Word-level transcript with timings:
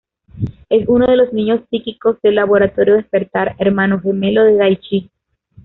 Es 0.69 0.87
uno 0.89 1.05
de 1.05 1.15
los 1.15 1.31
niños 1.31 1.61
psíquicos 1.69 2.19
del 2.23 2.33
Laboratorio 2.33 2.95
Despertar, 2.95 3.55
hermano 3.59 3.99
gemelo 4.01 4.43
de 4.43 4.55
Daichi. 4.55 5.11